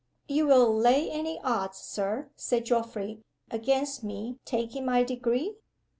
[0.27, 5.57] "You will lay any odds, Sir," said Geoffrey "against me taking my Degree?